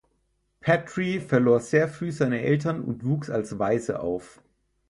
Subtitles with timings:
[0.63, 4.41] Patry verlor sehr früh seine Eltern und wuchs als Waise auf.